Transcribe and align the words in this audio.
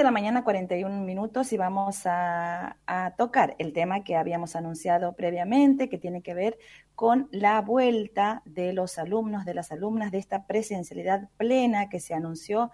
de 0.00 0.04
la 0.04 0.10
mañana, 0.12 0.44
41 0.44 1.02
minutos, 1.02 1.52
y 1.52 1.58
vamos 1.58 2.06
a, 2.06 2.78
tocar 3.18 3.54
el 3.58 3.74
tema 3.74 4.02
que 4.02 4.16
habíamos 4.16 4.56
anunciado 4.56 5.14
previamente, 5.14 5.90
que 5.90 5.98
tiene 5.98 6.22
que 6.22 6.32
ver 6.32 6.58
con 6.94 7.28
la 7.32 7.60
vuelta 7.60 8.40
de 8.46 8.72
los 8.72 8.98
alumnos, 8.98 9.44
de 9.44 9.52
las 9.52 9.72
alumnas 9.72 10.10
de 10.10 10.16
esta 10.16 10.46
presencialidad 10.46 11.28
plena 11.36 11.90
que 11.90 12.00
se 12.00 12.14
anunció 12.14 12.70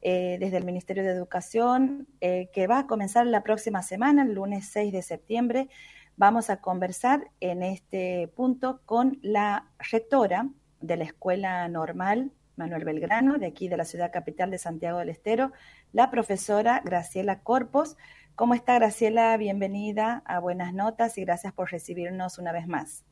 eh, 0.00 0.38
desde 0.40 0.56
el 0.56 0.64
Ministerio 0.64 1.02
de 1.02 1.10
Educación, 1.10 2.08
eh, 2.22 2.48
que 2.54 2.66
va 2.66 2.78
a 2.78 2.86
comenzar 2.86 3.26
la 3.26 3.42
próxima 3.42 3.82
semana, 3.82 4.22
el 4.22 4.32
lunes 4.32 4.70
6 4.72 4.94
de 4.94 5.02
septiembre. 5.02 5.68
Vamos 6.16 6.48
a 6.48 6.62
conversar 6.62 7.30
en 7.40 7.62
este 7.62 8.28
punto 8.34 8.80
con 8.86 9.18
la 9.20 9.68
rectora 9.90 10.48
de 10.80 10.96
la 10.96 11.04
Escuela 11.04 11.68
Normal 11.68 12.32
Manuel 12.62 12.84
Belgrano, 12.84 13.38
de 13.38 13.46
aquí 13.46 13.66
de 13.66 13.76
la 13.76 13.84
ciudad 13.84 14.12
capital 14.12 14.52
de 14.52 14.56
Santiago 14.56 15.00
del 15.00 15.08
Estero, 15.08 15.50
la 15.92 16.12
profesora 16.12 16.80
Graciela 16.84 17.40
Corpos. 17.40 17.96
¿Cómo 18.36 18.54
está 18.54 18.74
Graciela? 18.74 19.36
Bienvenida 19.36 20.22
a 20.26 20.38
Buenas 20.38 20.72
Notas 20.72 21.18
y 21.18 21.22
gracias 21.22 21.52
por 21.52 21.72
recibirnos 21.72 22.38
una 22.38 22.52
vez 22.52 22.68
más. 22.68 23.02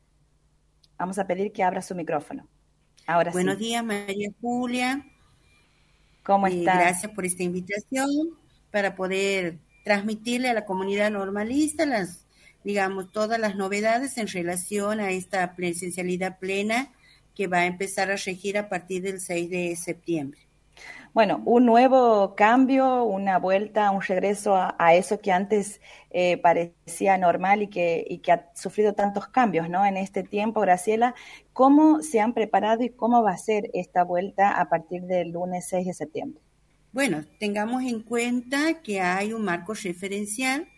Vamos 0.99 1.19
a 1.19 1.27
pedir 1.27 1.51
que 1.51 1.65
abra 1.65 1.83
su 1.83 1.97
micrófono. 1.97 2.47
Ahora 3.09 3.33
Buenos 3.33 3.59
días, 3.59 3.83
María 3.83 4.31
Julia. 4.41 5.05
¿Cómo 6.23 6.47
está? 6.47 6.77
gracias 6.77 7.11
por 7.11 7.27
esta 7.27 7.43
invitación 7.43 8.09
para 8.71 8.95
poder 8.95 9.59
transmitirle 9.83 10.49
a 10.49 10.55
la 10.55 10.65
comunidad 10.65 11.11
normalista 11.11 11.87
las, 11.87 12.25
digamos, 12.63 13.11
todas 13.11 13.41
las 13.41 13.57
novedades 13.57 14.17
en 14.17 14.29
relación 14.29 15.01
a 15.01 15.11
esta 15.11 15.57
presencialidad 15.57 16.39
plena 16.39 16.93
que 17.41 17.47
va 17.47 17.61
a 17.61 17.67
empezar 17.67 18.11
a 18.11 18.17
regir 18.17 18.59
a 18.59 18.69
partir 18.69 19.01
del 19.01 19.19
6 19.19 19.49
de 19.49 19.75
septiembre. 19.75 20.41
Bueno, 21.15 21.41
un 21.47 21.65
nuevo 21.65 22.35
cambio, 22.37 23.05
una 23.05 23.39
vuelta, 23.39 23.91
un 23.93 24.03
regreso 24.03 24.55
a, 24.57 24.95
eso 24.95 25.23
que 25.23 25.33
antes 25.33 25.81
eh, 26.11 26.37
parecía 26.37 27.17
normal 27.17 27.63
y 27.63 27.69
que, 27.69 28.05
y 28.07 28.19
que 28.19 28.33
ha 28.33 28.51
sufrido 28.55 28.93
tantos 28.93 29.27
cambios 29.29 29.71
¿no? 29.71 29.87
en 29.87 29.97
este 29.97 30.23
tiempo. 30.23 30.61
Graciela, 30.61 31.15
¿cómo 31.55 32.03
se 32.03 32.21
han 32.21 32.35
preparado 32.35 32.83
y 32.83 32.91
cómo 32.91 33.23
va 33.23 33.31
a 33.31 33.39
ser 33.39 33.71
esta 33.73 34.05
vuelta 34.05 34.61
a 34.61 34.69
partir 34.69 35.05
del 35.05 35.31
lunes 35.31 35.67
6 35.71 35.87
de 35.87 35.95
septiembre? 35.95 36.43
Bueno, 36.93 37.25
tengamos 37.39 37.85
en 37.85 38.03
cuenta 38.03 38.83
que 38.83 39.01
hay 39.01 39.33
un 39.33 39.45
marco 39.47 39.73
referencial 39.73 40.69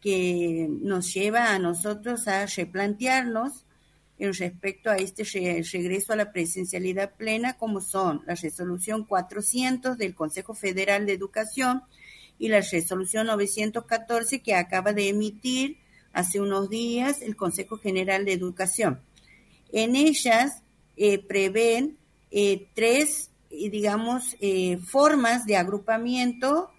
que 0.00 0.66
nos 0.68 1.14
lleva 1.14 1.54
a 1.54 1.60
nosotros 1.60 2.26
a 2.26 2.46
replantearnos 2.46 3.64
en 4.20 4.34
respecto 4.34 4.90
a 4.90 4.98
este 4.98 5.24
regreso 5.24 6.12
a 6.12 6.16
la 6.16 6.30
presencialidad 6.30 7.14
plena, 7.16 7.56
como 7.56 7.80
son 7.80 8.22
la 8.26 8.34
resolución 8.34 9.06
400 9.06 9.96
del 9.96 10.14
Consejo 10.14 10.52
Federal 10.52 11.06
de 11.06 11.14
Educación 11.14 11.82
y 12.38 12.48
la 12.48 12.60
resolución 12.60 13.26
914 13.26 14.40
que 14.40 14.54
acaba 14.54 14.92
de 14.92 15.08
emitir 15.08 15.78
hace 16.12 16.38
unos 16.38 16.68
días 16.68 17.22
el 17.22 17.34
Consejo 17.34 17.78
General 17.78 18.26
de 18.26 18.34
Educación. 18.34 19.00
En 19.72 19.96
ellas 19.96 20.62
eh, 20.98 21.18
prevén 21.18 21.96
eh, 22.30 22.68
tres, 22.74 23.30
eh, 23.50 23.70
digamos, 23.70 24.36
formas 24.86 25.46
de 25.46 25.56
agrupamiento, 25.56 26.70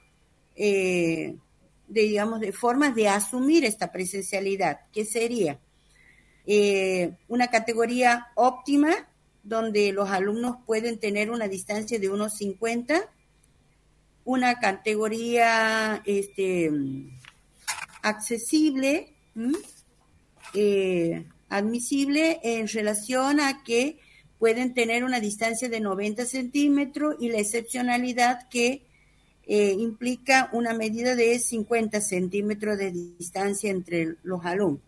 de, 0.56 1.40
digamos, 1.88 2.40
de 2.40 2.52
formas 2.52 2.94
de 2.94 3.08
asumir 3.08 3.66
esta 3.66 3.92
presencialidad, 3.92 4.82
que 4.94 5.06
sería 5.06 5.60
eh, 6.46 7.14
una 7.28 7.48
categoría 7.48 8.28
óptima 8.36 9.08
donde 9.44 9.92
los 9.92 10.10
alumnos 10.10 10.58
pueden 10.66 11.00
tener 11.00 11.32
una 11.32 11.48
distancia 11.48 12.00
de 12.00 12.10
unos 12.10 12.38
50, 12.38 13.10
una 14.24 14.60
categoría 14.60 16.02
este, 16.06 16.72
accesible, 18.02 19.14
eh, 20.54 21.26
admisible 21.50 22.40
en 22.44 22.68
relación 22.68 23.40
a 23.40 23.64
que 23.64 23.98
pueden 24.40 24.74
tener 24.74 25.04
una 25.04 25.20
distancia 25.20 25.70
de 25.70 25.80
90 25.80 26.26
centímetros 26.26 27.16
y 27.20 27.30
la 27.30 27.40
excepcionalidad 27.40 28.48
que 28.50 28.84
eh, 29.46 29.76
implica 29.78 30.50
una 30.54 30.74
medida 30.74 31.16
de 31.16 31.38
50 31.38 32.00
centímetros 32.02 32.78
de 32.78 32.92
distancia 32.92 33.70
entre 33.70 34.16
los 34.24 34.46
alumnos. 34.46 34.82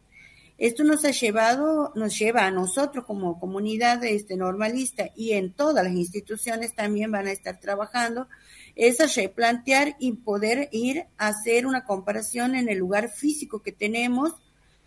Esto 0.58 0.84
nos 0.84 1.04
ha 1.04 1.12
llevado, 1.12 1.92
nos 1.96 2.18
lleva 2.18 2.46
a 2.46 2.52
nosotros 2.52 3.06
como 3.06 3.40
comunidad 3.40 4.04
este, 4.04 4.38
normalista 4.38 5.10
y 5.16 5.34
en 5.34 5.52
todas 5.52 5.84
las 5.84 5.94
instituciones 5.94 6.76
también 6.76 7.12
van 7.12 7.28
a 7.28 7.32
estar 7.32 7.60
trabajando, 7.60 8.28
es 8.76 9.02
a 9.02 9.08
replantear 9.08 9.96
y 10.00 10.14
poder 10.14 10.70
ir 10.72 11.06
a 11.18 11.28
hacer 11.28 11.66
una 11.66 11.86
comparación 11.86 12.56
en 12.56 12.70
el 12.70 12.78
lugar 12.78 13.10
físico 13.10 13.62
que 13.62 13.72
tenemos, 13.72 14.34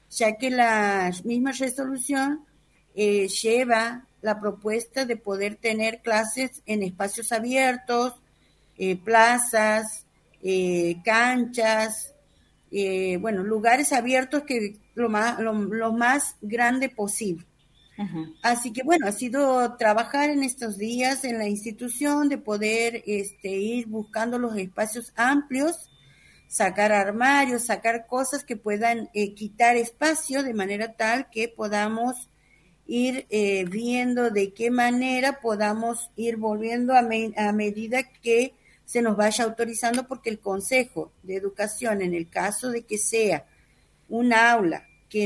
ya 0.08 0.36
que 0.36 0.50
la 0.50 1.12
misma 1.24 1.52
resolución 1.52 2.44
eh, 2.94 3.28
lleva 3.28 4.06
la 4.22 4.40
propuesta 4.40 5.04
de 5.04 5.16
poder 5.16 5.56
tener 5.56 6.00
clases 6.00 6.62
en 6.66 6.82
espacios 6.82 7.32
abiertos, 7.32 8.14
eh, 8.78 8.96
plazas, 8.96 10.06
eh, 10.42 10.96
canchas, 11.04 12.14
bueno, 13.20 13.42
lugares 13.42 13.92
abiertos 13.92 14.42
que 14.42 14.76
lo 14.94 15.08
más, 15.08 15.38
lo, 15.38 15.92
más 15.92 16.36
grande 16.40 16.88
posible. 16.88 17.46
Así 18.42 18.72
que 18.72 18.82
bueno, 18.82 19.06
ha 19.06 19.12
sido 19.12 19.76
trabajar 19.76 20.28
en 20.28 20.42
estos 20.42 20.76
días 20.76 21.24
en 21.24 21.38
la 21.38 21.48
institución, 21.48 22.28
de 22.28 22.36
poder 22.36 23.02
este, 23.06 23.48
ir 23.48 23.86
buscando 23.86 24.38
los 24.38 24.56
espacios 24.56 25.12
amplios, 25.16 25.90
sacar 26.48 26.92
armarios, 26.92 27.64
sacar 27.64 28.06
cosas 28.06 28.44
que 28.44 28.56
puedan 28.56 29.08
eh, 29.14 29.34
quitar 29.34 29.76
espacio 29.76 30.42
de 30.42 30.54
manera 30.54 30.92
tal 30.94 31.30
que 31.30 31.48
podamos 31.48 32.28
ir 32.86 33.26
eh, 33.30 33.64
viendo 33.64 34.30
de 34.30 34.52
qué 34.52 34.70
manera 34.70 35.40
podamos 35.40 36.10
ir 36.16 36.36
volviendo 36.36 36.94
a, 36.94 37.00
a 37.00 37.52
medida 37.52 38.04
que 38.22 38.54
se 38.86 39.02
nos 39.02 39.16
vaya 39.16 39.44
autorizando, 39.44 40.06
porque 40.06 40.30
el 40.30 40.38
Consejo 40.38 41.12
de 41.24 41.36
Educación, 41.36 42.00
en 42.00 42.14
el 42.14 42.30
caso 42.30 42.70
de 42.70 42.82
que 42.82 42.96
sea 42.96 43.44
un 44.08 44.32
aula 44.32 44.86
que 45.10 45.24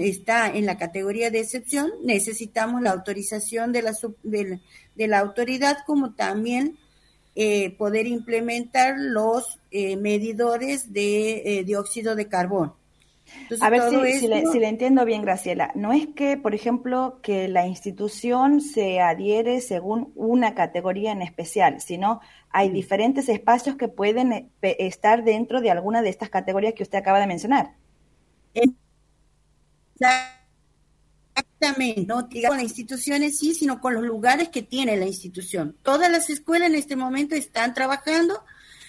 está 0.00 0.48
en 0.48 0.66
la 0.66 0.78
categoría 0.78 1.30
de 1.30 1.40
excepción, 1.40 1.90
necesitamos 2.04 2.82
la 2.82 2.90
autorización 2.90 3.72
de 3.72 3.82
la, 3.82 3.92
de, 4.22 5.08
la 5.08 5.18
autoridad, 5.18 5.78
como 5.86 6.14
también 6.14 6.76
eh, 7.34 7.70
poder 7.76 8.06
implementar 8.06 8.96
los 8.98 9.58
eh, 9.70 9.96
medidores 9.96 10.92
de 10.92 11.58
eh, 11.58 11.64
dióxido 11.64 12.16
de 12.16 12.28
carbono. 12.28 12.76
A 13.60 13.70
ver 13.70 13.82
si, 13.90 13.96
le, 14.28 14.46
si, 14.46 14.58
le, 14.58 14.68
entiendo 14.68 15.04
bien, 15.04 15.22
Graciela. 15.22 15.72
No 15.74 15.92
es 15.92 16.06
que, 16.08 16.36
por 16.36 16.54
ejemplo, 16.54 17.20
que 17.22 17.48
la 17.48 17.66
institución 17.66 18.60
se 18.60 19.00
adhiere 19.00 19.60
según 19.60 20.12
una 20.14 20.54
categoría 20.54 21.12
en 21.12 21.22
especial, 21.22 21.80
sino 21.80 22.20
hay 22.50 22.70
diferentes 22.70 23.28
espacios 23.28 23.76
que 23.76 23.88
pueden 23.88 24.50
estar 24.62 25.24
dentro 25.24 25.60
de 25.60 25.70
alguna 25.70 26.02
de 26.02 26.10
estas 26.10 26.30
categorías 26.30 26.74
que 26.74 26.82
usted 26.82 26.98
acaba 26.98 27.20
de 27.20 27.26
mencionar. 27.26 27.74
Exactamente, 31.38 32.04
no 32.06 32.28
con 32.28 32.56
las 32.56 32.62
instituciones 32.62 33.38
sí, 33.38 33.54
sino 33.54 33.80
con 33.80 33.94
los 33.94 34.02
lugares 34.04 34.48
que 34.48 34.62
tiene 34.62 34.96
la 34.96 35.06
institución. 35.06 35.76
Todas 35.82 36.10
las 36.10 36.30
escuelas 36.30 36.70
en 36.70 36.76
este 36.76 36.96
momento 36.96 37.34
están 37.34 37.74
trabajando, 37.74 38.42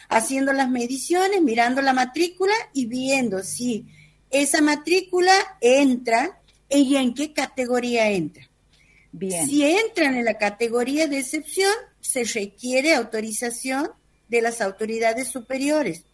haciendo 0.08 0.54
las 0.54 0.70
mediciones, 0.70 1.42
mirando 1.42 1.82
la 1.82 1.94
matrícula 1.94 2.54
y 2.74 2.86
viendo 2.86 3.44
si 3.44 3.88
esa 4.32 4.62
matrícula 4.62 5.34
entra 5.62 6.40
y 6.70 6.96
en 6.96 7.14
qué 7.14 7.34
categoría 7.34 8.10
entra. 8.10 8.48
Bien. 9.12 9.48
Si 9.48 9.66
entran 9.66 10.16
en 10.16 10.26
la 10.26 10.38
categoría 10.38 11.08
de 11.08 11.20
excepción, 11.20 11.72
se 12.00 12.24
requiere 12.24 12.94
autorización 12.94 13.92
de 14.28 14.42
las 14.42 14.62
autoridades 14.62 15.30
superiores 15.30 16.06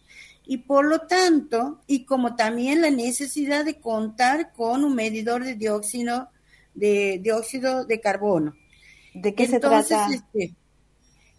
y 0.46 0.58
por 0.58 0.86
lo 0.86 1.00
tanto, 1.00 1.82
y 1.88 2.04
como 2.04 2.36
también 2.36 2.80
la 2.80 2.90
necesidad 2.90 3.64
de 3.64 3.80
contar 3.80 4.52
con 4.52 4.84
un 4.84 4.94
medidor 4.94 5.44
de 5.44 5.54
dióxido 5.56 6.28
de 6.74 7.18
dióxido 7.22 7.84
de 7.84 8.00
carbono. 8.00 8.54
¿De 9.14 9.34
qué 9.34 9.46
se 9.46 9.58
trata? 9.58 10.08
Este, 10.12 10.54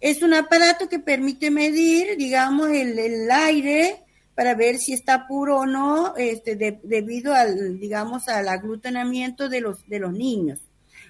es 0.02 0.24
un 0.24 0.34
aparato 0.34 0.90
que 0.90 1.00
permite 1.00 1.52
medir, 1.52 2.18
digamos, 2.18 2.70
el, 2.70 3.32
aire 3.32 4.04
para 4.38 4.54
ver 4.54 4.78
si 4.78 4.94
está 4.94 5.26
puro 5.26 5.62
o 5.62 5.66
no, 5.66 6.16
este, 6.16 6.56
debido 6.84 7.34
al, 7.34 7.80
digamos, 7.80 8.28
al 8.28 8.48
aglutinamiento 8.50 9.50
de 9.50 9.62
los, 9.62 9.84
de 9.90 9.98
los 9.98 10.14
niños 10.14 10.60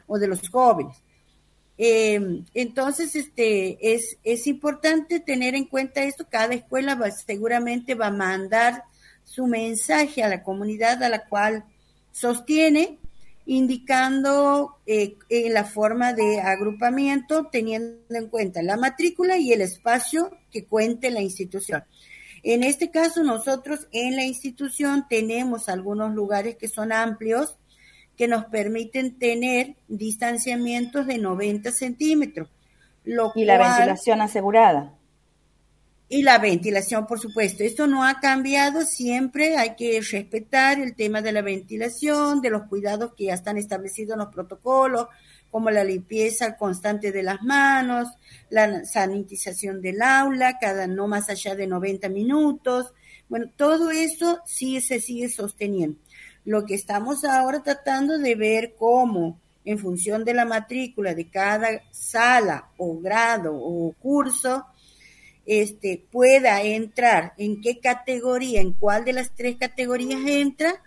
o 0.06 0.18
de 0.18 0.28
los 0.28 0.48
jóvenes. 0.48 0.96
Eh, 1.78 2.22
entonces, 2.54 3.18
este, 3.18 3.94
es, 3.94 4.16
es 4.24 4.48
importante 4.48 5.20
tener 5.20 5.56
en 5.56 5.66
cuenta 5.66 6.06
esto. 6.06 6.26
Cada 6.32 6.54
escuela 6.54 6.96
va, 6.96 7.12
seguramente 7.12 7.96
va 7.96 8.08
a 8.08 8.12
mandar 8.12 8.86
su 9.26 9.46
mensaje 9.46 10.24
a 10.24 10.30
la 10.30 10.42
comunidad 10.42 11.04
a 11.04 11.10
la 11.10 11.28
cual 11.28 11.66
sostiene, 12.14 12.98
indicando 13.46 14.78
eh, 14.86 15.18
la 15.50 15.66
forma 15.66 16.14
de 16.14 16.40
agrupamiento, 16.40 17.50
teniendo 17.52 18.00
en 18.10 18.30
cuenta 18.30 18.62
la 18.62 18.78
matrícula 18.78 19.38
y 19.38 19.52
el 19.52 19.60
espacio 19.60 20.32
que 20.50 20.64
cuente 20.64 21.12
la 21.12 21.20
institución. 21.20 21.84
En 22.50 22.64
este 22.64 22.92
caso, 22.92 23.24
nosotros 23.24 23.90
en 23.92 24.16
la 24.16 24.24
institución 24.24 25.06
tenemos 25.10 25.68
algunos 25.68 26.16
lugares 26.16 26.56
que 26.56 26.70
son 26.70 26.94
amplios 26.94 27.58
que 28.16 28.30
nos 28.30 28.46
permiten 28.46 29.20
tener 29.20 29.76
distanciamientos 29.90 31.08
de 31.08 31.18
90 31.18 31.74
centímetros. 31.74 32.48
y 33.04 33.44
la 33.44 33.58
ventilación 33.58 34.22
asegurada. 34.22 34.97
Y 36.10 36.24
la 36.24 36.38
ventilación, 36.38 37.06
por 37.06 37.20
supuesto. 37.20 37.64
Esto 37.64 37.86
no 37.86 38.06
ha 38.06 38.20
cambiado, 38.22 38.86
siempre 38.86 39.58
hay 39.58 39.76
que 39.76 40.00
respetar 40.00 40.80
el 40.80 40.96
tema 40.96 41.22
de 41.22 41.34
la 41.34 41.42
ventilación, 41.42 42.42
de 42.42 42.50
los 42.50 42.64
cuidados 42.64 43.14
que 43.16 43.26
ya 43.26 43.34
están 43.34 43.58
establecidos 43.58 44.14
en 44.14 44.20
los 44.20 44.34
protocolos, 44.34 45.08
como 45.52 45.70
la 45.70 45.84
limpieza 45.84 46.56
constante 46.56 47.12
de 47.12 47.24
las 47.24 47.42
manos, 47.42 48.08
la 48.50 48.86
sanitización 48.86 49.82
del 49.82 50.02
aula, 50.02 50.58
cada 50.60 50.88
no 50.88 51.08
más 51.08 51.30
allá 51.30 51.56
de 51.56 51.68
90 51.68 52.08
minutos. 52.10 52.94
Bueno, 53.28 53.52
todo 53.58 53.92
eso 53.92 54.40
sí 54.46 54.80
se 54.80 55.02
sigue 55.02 55.30
sosteniendo. 55.30 56.00
Lo 56.46 56.66
que 56.66 56.76
estamos 56.76 57.26
ahora 57.26 57.62
tratando 57.64 58.18
de 58.18 58.36
ver 58.36 58.76
cómo, 58.80 59.42
en 59.66 59.78
función 59.78 60.24
de 60.24 60.34
la 60.34 60.46
matrícula 60.46 61.14
de 61.14 61.30
cada 61.30 61.68
sala 61.92 62.70
o 62.78 62.98
grado 63.02 63.54
o 63.54 63.92
curso, 64.00 64.66
este, 65.48 66.06
pueda 66.12 66.62
entrar, 66.62 67.34
en 67.38 67.62
qué 67.62 67.80
categoría, 67.80 68.60
en 68.60 68.74
cuál 68.74 69.06
de 69.06 69.14
las 69.14 69.34
tres 69.34 69.56
categorías 69.56 70.20
entra, 70.28 70.84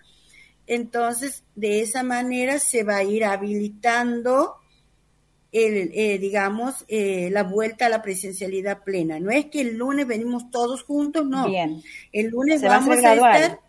entonces 0.67 1.43
de 1.55 1.81
esa 1.81 2.03
manera 2.03 2.59
se 2.59 2.83
va 2.83 2.97
a 2.97 3.03
ir 3.03 3.25
habilitando 3.25 4.55
el, 5.51 5.91
eh, 5.93 6.19
digamos, 6.19 6.85
eh, 6.87 7.29
la 7.31 7.43
vuelta 7.43 7.87
a 7.87 7.89
la 7.89 8.03
presencialidad 8.03 8.83
plena. 8.83 9.19
No 9.19 9.31
es 9.31 9.47
que 9.47 9.61
el 9.61 9.77
lunes 9.77 10.05
venimos 10.05 10.51
todos 10.51 10.83
juntos, 10.83 11.25
no. 11.25 11.47
Bien. 11.47 11.81
El 12.13 12.27
lunes 12.27 12.61
vamos 12.61 13.03
a, 13.03 13.13
estar, 13.15 13.59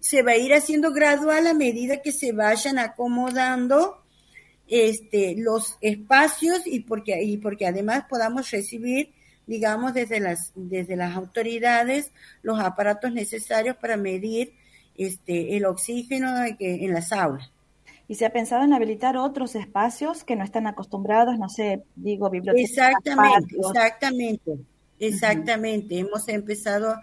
se 0.00 0.22
va 0.22 0.32
a 0.32 0.38
ir 0.38 0.54
haciendo 0.54 0.90
gradual 0.92 1.46
a 1.46 1.54
medida 1.54 2.00
que 2.00 2.12
se 2.12 2.32
vayan 2.32 2.78
acomodando 2.78 4.02
este, 4.66 5.34
los 5.36 5.76
espacios 5.82 6.62
y 6.64 6.80
porque, 6.80 7.22
y 7.22 7.36
porque 7.36 7.66
además 7.66 8.06
podamos 8.08 8.50
recibir 8.50 9.12
digamos, 9.46 9.94
desde 9.94 10.20
las, 10.20 10.52
desde 10.54 10.96
las 10.96 11.16
autoridades 11.16 12.12
los 12.42 12.60
aparatos 12.60 13.12
necesarios 13.12 13.76
para 13.76 13.96
medir 13.96 14.52
este, 14.96 15.56
el 15.56 15.64
oxígeno 15.64 16.28
en 16.58 16.92
las 16.92 17.12
aulas. 17.12 17.50
¿Y 18.08 18.16
se 18.16 18.26
ha 18.26 18.30
pensado 18.30 18.64
en 18.64 18.72
habilitar 18.72 19.16
otros 19.16 19.54
espacios 19.54 20.24
que 20.24 20.36
no 20.36 20.44
están 20.44 20.66
acostumbrados, 20.66 21.38
no 21.38 21.48
sé, 21.48 21.84
digo, 21.96 22.28
bibliotecas? 22.28 22.70
Exactamente, 22.70 23.56
exactamente, 23.56 24.58
exactamente. 24.98 25.98
Hemos 25.98 26.28
empezado 26.28 26.96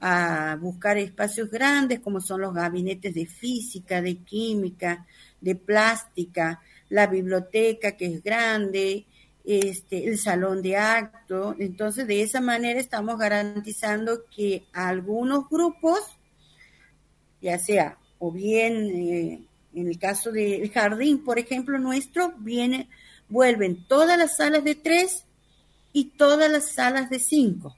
a 0.00 0.56
buscar 0.60 0.98
espacios 0.98 1.50
grandes 1.50 2.00
como 2.00 2.20
son 2.20 2.42
los 2.42 2.54
gabinetes 2.54 3.14
de 3.14 3.26
física, 3.26 4.02
de 4.02 4.18
química, 4.18 5.06
de 5.40 5.56
plástica, 5.56 6.60
la 6.88 7.06
biblioteca 7.06 7.96
que 7.96 8.06
es 8.06 8.22
grande, 8.22 9.06
este, 9.44 10.08
el 10.08 10.18
salón 10.18 10.62
de 10.62 10.76
acto. 10.76 11.54
Entonces, 11.58 12.06
de 12.06 12.22
esa 12.22 12.40
manera 12.40 12.78
estamos 12.80 13.18
garantizando 13.18 14.24
que 14.34 14.64
algunos 14.72 15.48
grupos, 15.48 16.00
ya 17.40 17.58
sea 17.58 17.98
o 18.18 18.30
bien 18.30 18.86
eh, 18.94 19.42
en 19.74 19.88
el 19.88 19.98
caso 19.98 20.30
del 20.30 20.70
jardín, 20.70 21.24
por 21.24 21.38
ejemplo, 21.38 21.78
nuestro, 21.78 22.34
viene, 22.38 22.88
vuelven 23.28 23.84
todas 23.88 24.16
las 24.16 24.36
salas 24.36 24.62
de 24.62 24.74
tres 24.74 25.24
y 25.92 26.10
todas 26.16 26.50
las 26.50 26.70
salas 26.70 27.10
de 27.10 27.18
cinco. 27.18 27.76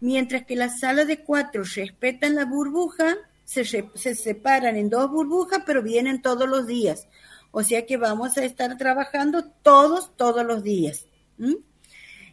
Mientras 0.00 0.44
que 0.44 0.56
las 0.56 0.80
salas 0.80 1.06
de 1.06 1.20
cuatro 1.20 1.62
respetan 1.62 2.34
la 2.34 2.44
burbuja, 2.44 3.16
se, 3.44 3.64
se 3.64 4.14
separan 4.14 4.76
en 4.76 4.90
dos 4.90 5.10
burbujas, 5.10 5.62
pero 5.64 5.82
vienen 5.82 6.20
todos 6.20 6.48
los 6.48 6.66
días. 6.66 7.06
O 7.50 7.62
sea 7.62 7.86
que 7.86 7.96
vamos 7.96 8.36
a 8.36 8.44
estar 8.44 8.76
trabajando 8.76 9.44
todos, 9.62 10.16
todos 10.16 10.44
los 10.44 10.62
días. 10.62 11.06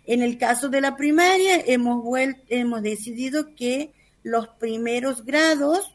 En 0.06 0.22
el 0.22 0.38
caso 0.38 0.70
de 0.70 0.82
la 0.82 0.96
primaria, 0.98 1.64
hemos, 1.66 2.04
hemos 2.50 2.82
decidido 2.82 3.56
que 3.56 3.94
los 4.22 4.48
primeros 4.48 5.26
grados 5.26 5.94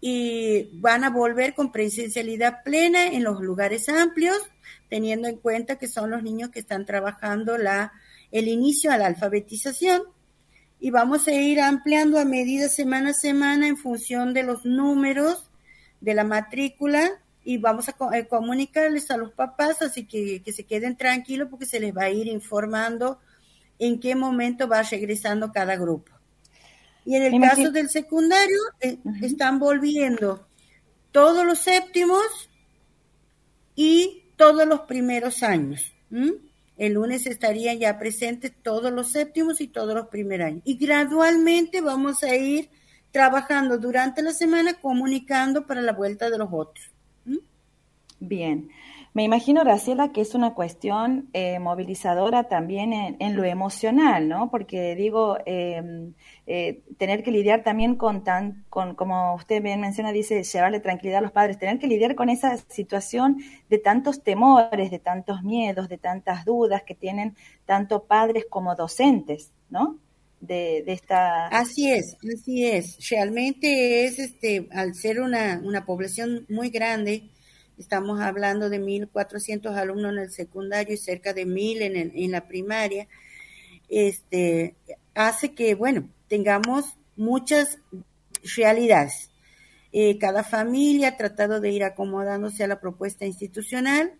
y 0.00 0.68
van 0.80 1.04
a 1.04 1.10
volver 1.10 1.54
con 1.54 1.72
presencialidad 1.72 2.62
plena 2.62 3.06
en 3.06 3.24
los 3.24 3.40
lugares 3.40 3.88
amplios, 3.88 4.36
teniendo 4.90 5.28
en 5.28 5.36
cuenta 5.36 5.78
que 5.78 5.88
son 5.88 6.10
los 6.10 6.22
niños 6.22 6.50
que 6.50 6.60
están 6.60 6.84
trabajando 6.84 7.56
la, 7.56 7.92
el 8.30 8.48
inicio 8.48 8.92
a 8.92 8.98
la 8.98 9.06
alfabetización. 9.06 10.02
Y 10.78 10.90
vamos 10.90 11.26
a 11.26 11.32
ir 11.32 11.60
ampliando 11.60 12.18
a 12.18 12.24
medida 12.24 12.68
semana 12.68 13.10
a 13.10 13.14
semana 13.14 13.66
en 13.66 13.78
función 13.78 14.34
de 14.34 14.42
los 14.42 14.66
números 14.66 15.50
de 16.00 16.12
la 16.12 16.24
matrícula 16.24 17.23
y 17.44 17.58
vamos 17.58 17.88
a 17.88 17.94
eh, 18.16 18.26
comunicarles 18.26 19.10
a 19.10 19.16
los 19.16 19.32
papás, 19.32 19.82
así 19.82 20.06
que, 20.06 20.42
que 20.42 20.52
se 20.52 20.64
queden 20.64 20.96
tranquilos 20.96 21.48
porque 21.50 21.66
se 21.66 21.78
les 21.78 21.94
va 21.94 22.04
a 22.04 22.10
ir 22.10 22.26
informando 22.26 23.18
en 23.78 24.00
qué 24.00 24.14
momento 24.14 24.66
va 24.66 24.82
regresando 24.82 25.52
cada 25.52 25.76
grupo. 25.76 26.12
Y 27.04 27.16
en 27.16 27.22
el 27.34 27.40
caso 27.40 27.70
del 27.70 27.90
secundario, 27.90 28.58
eh, 28.80 28.98
están 29.22 29.58
volviendo 29.58 30.46
todos 31.12 31.44
los 31.44 31.58
séptimos 31.58 32.50
y 33.74 34.24
todos 34.36 34.66
los 34.66 34.80
primeros 34.80 35.42
años. 35.42 35.92
El 36.76 36.94
lunes 36.94 37.26
estarían 37.26 37.78
ya 37.78 37.98
presentes 37.98 38.52
todos 38.62 38.90
los 38.90 39.12
séptimos 39.12 39.60
y 39.60 39.68
todos 39.68 39.94
los 39.94 40.08
primeros 40.08 40.46
años. 40.46 40.62
Y 40.64 40.76
gradualmente 40.76 41.80
vamos 41.80 42.22
a 42.22 42.34
ir 42.34 42.70
trabajando 43.10 43.78
durante 43.78 44.22
la 44.22 44.32
semana 44.32 44.74
comunicando 44.74 45.66
para 45.66 45.82
la 45.82 45.92
vuelta 45.92 46.30
de 46.30 46.38
los 46.38 46.48
otros. 46.50 46.93
Bien. 48.26 48.70
Me 49.12 49.22
imagino, 49.22 49.62
Graciela, 49.62 50.10
que 50.10 50.20
es 50.20 50.34
una 50.34 50.54
cuestión 50.54 51.28
eh, 51.34 51.60
movilizadora 51.60 52.48
también 52.48 52.92
en, 52.92 53.36
lo 53.36 53.44
emocional, 53.44 54.28
¿no? 54.28 54.50
Porque 54.50 54.96
digo, 54.96 55.38
em, 55.46 56.14
eh, 56.48 56.82
tener 56.98 57.22
que 57.22 57.30
lidiar 57.30 57.62
también 57.62 57.94
con 57.94 58.24
tan, 58.24 58.64
con, 58.70 58.96
como 58.96 59.36
usted 59.36 59.62
bien 59.62 59.80
menciona, 59.80 60.10
dice, 60.10 60.42
llevarle 60.42 60.80
tranquilidad 60.80 61.18
a 61.18 61.22
los 61.22 61.30
padres, 61.30 61.60
tener 61.60 61.78
que 61.78 61.86
lidiar 61.86 62.16
con 62.16 62.28
esa 62.28 62.56
situación 62.56 63.38
de 63.70 63.78
tantos 63.78 64.24
temores, 64.24 64.90
de 64.90 64.98
tantos 64.98 65.44
miedos, 65.44 65.88
de 65.88 65.98
tantas 65.98 66.44
dudas 66.44 66.82
que 66.82 66.96
tienen 66.96 67.36
tanto 67.66 68.06
padres 68.06 68.46
como 68.50 68.74
docentes, 68.74 69.52
¿no? 69.70 69.96
De, 70.40 70.82
de 70.84 70.92
esta... 70.92 71.46
Así 71.48 71.88
es, 71.88 72.16
así 72.34 72.66
es. 72.66 72.98
Realmente 73.08 74.06
es, 74.06 74.18
este, 74.18 74.66
al 74.72 74.94
ser 74.96 75.20
una, 75.20 75.60
una 75.64 75.86
población 75.86 76.46
muy 76.48 76.70
grande, 76.70 77.30
Estamos 77.78 78.20
hablando 78.20 78.70
de 78.70 78.80
1.400 78.80 79.74
alumnos 79.76 80.12
en 80.12 80.18
el 80.18 80.30
secundario 80.30 80.94
y 80.94 80.98
cerca 80.98 81.32
de 81.32 81.46
1.000 81.46 81.82
en, 81.82 82.12
en 82.14 82.30
la 82.30 82.46
primaria. 82.46 83.08
Este, 83.88 84.74
hace 85.14 85.54
que, 85.54 85.74
bueno, 85.74 86.08
tengamos 86.28 86.96
muchas 87.16 87.78
realidades. 88.56 89.30
Eh, 89.92 90.18
cada 90.18 90.42
familia 90.42 91.10
ha 91.10 91.16
tratado 91.16 91.60
de 91.60 91.70
ir 91.70 91.84
acomodándose 91.84 92.64
a 92.64 92.68
la 92.68 92.80
propuesta 92.80 93.26
institucional 93.26 94.12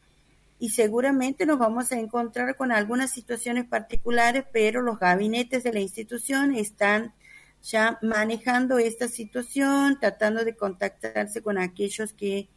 y 0.60 0.70
seguramente 0.70 1.46
nos 1.46 1.58
vamos 1.58 1.90
a 1.90 1.98
encontrar 1.98 2.56
con 2.56 2.70
algunas 2.70 3.10
situaciones 3.10 3.64
particulares, 3.66 4.44
pero 4.52 4.82
los 4.82 5.00
gabinetes 5.00 5.64
de 5.64 5.72
la 5.72 5.80
institución 5.80 6.54
están 6.54 7.12
ya 7.62 7.98
manejando 8.02 8.78
esta 8.78 9.08
situación, 9.08 9.98
tratando 9.98 10.44
de 10.44 10.54
contactarse 10.54 11.42
con 11.42 11.58
aquellos 11.58 12.12
que 12.12 12.48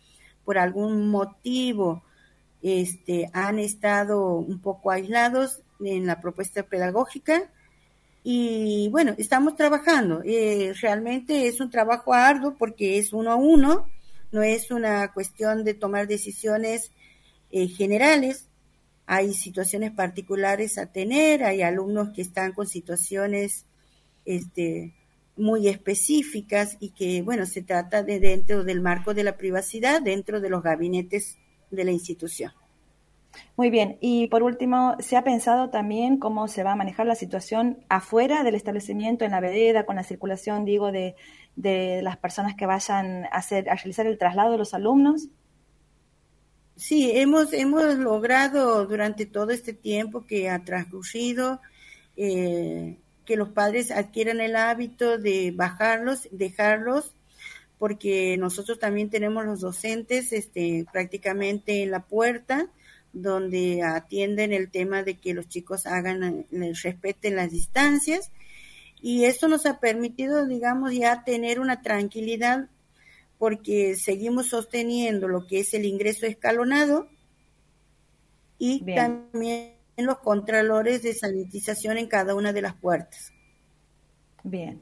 por 0.47 0.57
algún 0.57 1.09
motivo 1.09 2.03
este, 2.61 3.29
han 3.33 3.59
estado 3.59 4.35
un 4.35 4.61
poco 4.61 4.91
aislados 4.91 5.61
en 5.81 6.05
la 6.05 6.21
propuesta 6.21 6.63
pedagógica. 6.63 7.51
Y 8.23 8.87
bueno, 8.89 9.13
estamos 9.17 9.57
trabajando. 9.57 10.21
Eh, 10.23 10.71
realmente 10.79 11.47
es 11.49 11.59
un 11.59 11.69
trabajo 11.69 12.13
arduo 12.13 12.55
porque 12.57 12.97
es 12.97 13.11
uno 13.11 13.33
a 13.33 13.35
uno, 13.35 13.89
no 14.31 14.41
es 14.41 14.71
una 14.71 15.11
cuestión 15.11 15.65
de 15.65 15.73
tomar 15.73 16.07
decisiones 16.07 16.93
eh, 17.51 17.67
generales. 17.67 18.47
Hay 19.05 19.33
situaciones 19.33 19.91
particulares 19.91 20.77
a 20.77 20.85
tener, 20.85 21.43
hay 21.43 21.61
alumnos 21.61 22.11
que 22.15 22.21
están 22.21 22.53
con 22.53 22.67
situaciones 22.67 23.65
este, 24.23 24.93
muy 25.37 25.67
específicas 25.67 26.77
y 26.79 26.89
que, 26.89 27.21
bueno, 27.21 27.45
se 27.45 27.61
trata 27.61 28.03
de 28.03 28.19
dentro 28.19 28.63
del 28.63 28.81
marco 28.81 29.13
de 29.13 29.23
la 29.23 29.37
privacidad, 29.37 30.01
dentro 30.01 30.41
de 30.41 30.49
los 30.49 30.63
gabinetes 30.63 31.37
de 31.71 31.83
la 31.83 31.91
institución. 31.91 32.51
Muy 33.55 33.69
bien, 33.69 33.97
y 34.01 34.27
por 34.27 34.43
último, 34.43 34.95
¿se 34.99 35.15
ha 35.15 35.23
pensado 35.23 35.69
también 35.69 36.17
cómo 36.17 36.47
se 36.47 36.63
va 36.63 36.71
a 36.71 36.75
manejar 36.75 37.05
la 37.05 37.15
situación 37.15 37.79
afuera 37.89 38.43
del 38.43 38.55
establecimiento, 38.55 39.25
en 39.25 39.31
la 39.31 39.39
vereda, 39.39 39.85
con 39.85 39.95
la 39.95 40.03
circulación, 40.03 40.65
digo, 40.65 40.91
de, 40.91 41.15
de 41.55 42.01
las 42.01 42.17
personas 42.17 42.55
que 42.55 42.65
vayan 42.65 43.25
a, 43.25 43.37
hacer, 43.37 43.69
a 43.69 43.75
realizar 43.75 44.07
el 44.07 44.17
traslado 44.17 44.51
de 44.51 44.57
los 44.57 44.73
alumnos? 44.73 45.27
Sí, 46.75 47.11
hemos, 47.15 47.53
hemos 47.53 47.95
logrado 47.95 48.85
durante 48.85 49.25
todo 49.25 49.51
este 49.51 49.73
tiempo 49.73 50.25
que 50.25 50.49
ha 50.49 50.63
transcurrido 50.63 51.59
eh, 52.15 52.99
que 53.27 53.35
los 53.35 53.49
padres 53.49 53.91
adquieran 53.91 54.39
el 54.39 54.55
hábito 54.55 55.17
de 55.17 55.51
bajarlos, 55.53 56.29
dejarlos, 56.31 57.13
porque 57.77 58.37
nosotros 58.37 58.79
también 58.79 59.09
tenemos 59.09 59.45
los 59.45 59.59
docentes 59.59 60.31
este, 60.31 60.85
prácticamente 60.91 61.83
en 61.83 61.91
la 61.91 62.05
puerta, 62.05 62.69
donde 63.11 63.83
atienden 63.83 64.53
el 64.53 64.71
tema 64.71 65.03
de 65.03 65.15
que 65.15 65.33
los 65.33 65.49
chicos 65.49 65.85
hagan, 65.85 66.45
respeten 66.81 67.35
las 67.35 67.51
distancias. 67.51 68.31
Y 69.01 69.25
esto 69.25 69.49
nos 69.49 69.65
ha 69.65 69.79
permitido, 69.79 70.47
digamos, 70.47 70.93
ya 70.93 71.23
tener 71.25 71.59
una 71.59 71.81
tranquilidad 71.81 72.69
porque 73.37 73.95
seguimos 73.95 74.47
sosteniendo 74.47 75.27
lo 75.27 75.45
que 75.45 75.59
es 75.59 75.73
el 75.73 75.85
ingreso 75.85 76.25
escalonado 76.25 77.07
y 78.57 78.83
también 78.95 79.76
los 80.05 80.19
contralores 80.19 81.01
de 81.03 81.13
sanitización 81.13 81.97
en 81.97 82.07
cada 82.07 82.35
una 82.35 82.53
de 82.53 82.61
las 82.61 82.75
puertas. 82.75 83.33
Bien. 84.43 84.81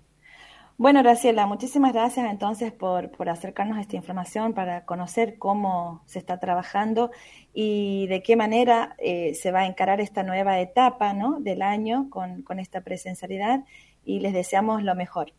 Bueno, 0.77 1.01
Graciela, 1.01 1.45
muchísimas 1.45 1.93
gracias 1.93 2.29
entonces 2.29 2.73
por, 2.73 3.09
por 3.09 3.29
acercarnos 3.29 3.77
a 3.77 3.81
esta 3.81 3.95
información 3.95 4.53
para 4.53 4.83
conocer 4.83 5.37
cómo 5.37 6.03
se 6.05 6.19
está 6.19 6.37
trabajando 6.37 7.11
y 7.53 8.07
de 8.07 8.21
qué 8.21 8.35
manera 8.35 8.93
eh, 8.97 9.35
se 9.35 9.51
va 9.51 9.61
a 9.61 9.67
encarar 9.67 10.01
esta 10.01 10.23
nueva 10.23 10.59
etapa 10.59 11.13
¿no? 11.13 11.39
del 11.39 11.61
año 11.61 12.09
con, 12.09 12.41
con 12.41 12.59
esta 12.59 12.81
presencialidad 12.81 13.63
y 14.03 14.19
les 14.19 14.33
deseamos 14.33 14.83
lo 14.83 14.95
mejor. 14.95 15.31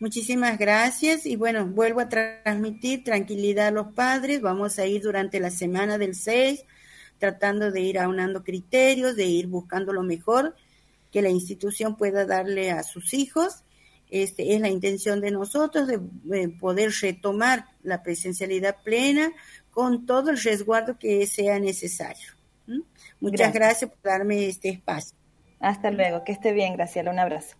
Muchísimas 0.00 0.58
gracias 0.58 1.26
y 1.26 1.36
bueno, 1.36 1.66
vuelvo 1.66 2.00
a 2.00 2.08
transmitir 2.08 3.04
tranquilidad 3.04 3.68
a 3.68 3.72
los 3.72 3.92
padres. 3.92 4.40
Vamos 4.40 4.78
a 4.78 4.86
ir 4.86 5.02
durante 5.02 5.38
la 5.38 5.50
semana 5.50 5.98
del 5.98 6.14
6 6.14 6.64
tratando 7.22 7.70
de 7.70 7.80
ir 7.80 8.00
aunando 8.00 8.42
criterios, 8.42 9.14
de 9.14 9.26
ir 9.26 9.46
buscando 9.46 9.92
lo 9.92 10.02
mejor 10.02 10.56
que 11.12 11.22
la 11.22 11.28
institución 11.28 11.96
pueda 11.96 12.26
darle 12.26 12.72
a 12.72 12.82
sus 12.82 13.14
hijos. 13.14 13.62
Este, 14.10 14.56
es 14.56 14.60
la 14.60 14.68
intención 14.68 15.20
de 15.20 15.30
nosotros 15.30 15.86
de, 15.86 16.48
poder 16.48 16.90
retomar 17.00 17.66
la 17.84 18.02
presencialidad 18.02 18.78
plena 18.82 19.30
con 19.70 20.04
todo 20.04 20.30
el 20.30 20.42
resguardo 20.42 20.98
que 20.98 21.24
sea 21.28 21.60
necesario. 21.60 22.32
Muchas 23.20 23.52
gracias 23.52 23.88
por 23.88 24.02
darme 24.02 24.48
este 24.48 24.70
espacio. 24.70 25.16
Hasta 25.60 25.92
luego, 25.92 26.24
que 26.24 26.32
esté 26.32 26.52
bien, 26.52 26.74
Graciela, 26.74 27.12
un 27.12 27.20
abrazo. 27.20 27.54